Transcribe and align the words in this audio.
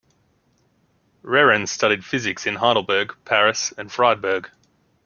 Rehren 1.23 1.67
studied 1.67 2.03
physics 2.03 2.47
in 2.47 2.55
Heidelberg, 2.55 3.15
Paris 3.23 3.71
and 3.77 3.91
Freiburg. 3.91 4.49